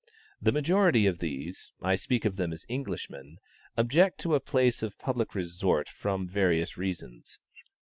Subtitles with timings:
[0.41, 3.37] The majority of these, I speak of them as Englishmen,
[3.77, 7.37] object to a place of public resort from various reasons.